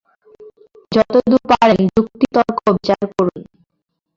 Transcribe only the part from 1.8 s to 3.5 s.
যুক্তি-তর্ক-বিচার করুন।